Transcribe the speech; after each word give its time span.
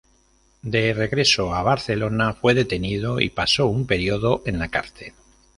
De 0.73 0.95
regreso 0.95 1.53
a 1.53 1.61
Barcelona 1.61 2.33
fue 2.33 2.55
detenido 2.55 3.19
y 3.21 3.29
pasó 3.29 3.67
un 3.67 3.85
período 3.85 4.41
en 4.47 4.57
la 4.57 4.67
cárcel. 4.67 5.13